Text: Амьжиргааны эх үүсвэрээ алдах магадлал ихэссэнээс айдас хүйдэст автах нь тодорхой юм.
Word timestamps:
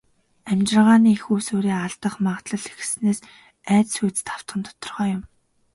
Амьжиргааны 0.51 1.09
эх 1.15 1.23
үүсвэрээ 1.33 1.75
алдах 1.85 2.15
магадлал 2.25 2.65
ихэссэнээс 2.71 3.19
айдас 3.73 3.95
хүйдэст 3.97 4.27
автах 4.35 4.55
нь 4.57 4.65
тодорхой 4.67 5.09
юм. 5.17 5.21